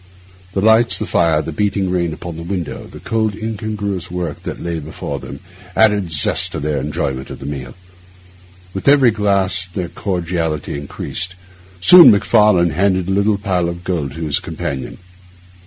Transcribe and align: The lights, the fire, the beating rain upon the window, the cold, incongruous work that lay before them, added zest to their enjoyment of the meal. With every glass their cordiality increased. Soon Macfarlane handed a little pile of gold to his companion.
The 0.53 0.61
lights, 0.61 0.97
the 0.97 1.05
fire, 1.05 1.43
the 1.43 1.51
beating 1.51 1.91
rain 1.91 2.11
upon 2.11 2.35
the 2.35 2.41
window, 2.41 2.87
the 2.89 2.99
cold, 2.99 3.35
incongruous 3.35 4.09
work 4.09 4.41
that 4.41 4.59
lay 4.59 4.79
before 4.79 5.19
them, 5.19 5.41
added 5.75 6.09
zest 6.09 6.53
to 6.53 6.59
their 6.59 6.79
enjoyment 6.81 7.29
of 7.29 7.37
the 7.37 7.45
meal. 7.45 7.75
With 8.73 8.87
every 8.87 9.11
glass 9.11 9.67
their 9.71 9.89
cordiality 9.89 10.75
increased. 10.75 11.35
Soon 11.81 12.09
Macfarlane 12.09 12.71
handed 12.71 13.09
a 13.09 13.11
little 13.11 13.37
pile 13.37 13.69
of 13.69 13.83
gold 13.83 14.13
to 14.13 14.21
his 14.25 14.39
companion. 14.39 14.97